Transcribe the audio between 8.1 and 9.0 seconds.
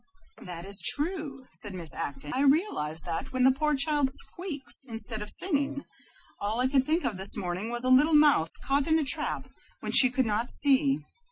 mouse caught in